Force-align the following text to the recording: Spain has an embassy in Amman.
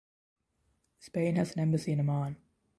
Spain 0.97 1.35
has 1.35 1.51
an 1.51 1.59
embassy 1.59 1.91
in 1.91 1.99
Amman. 1.99 2.37